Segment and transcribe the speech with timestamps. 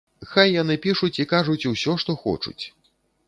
[0.29, 2.61] Хай яны пішуць і кажуць усё, што хочуць.